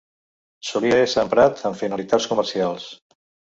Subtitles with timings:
[0.69, 2.91] Solia ésser emprat amb finalitats comercials.